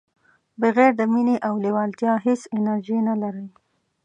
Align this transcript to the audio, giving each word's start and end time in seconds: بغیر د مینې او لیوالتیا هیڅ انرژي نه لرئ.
بغیر 0.61 0.91
د 0.99 1.01
مینې 1.13 1.35
او 1.47 1.53
لیوالتیا 1.65 2.13
هیڅ 2.25 2.41
انرژي 2.55 2.99
نه 3.07 3.13
لرئ. 3.21 3.47